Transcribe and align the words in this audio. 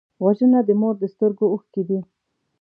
وژنه 0.23 0.59
د 0.67 0.69
مور 0.81 0.95
د 0.99 1.03
سترګو 1.13 1.45
اوښکې 1.53 1.81
دي 1.89 1.99